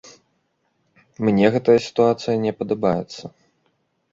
[1.29, 3.23] Мне гэтая сітуацыя не падабаецца.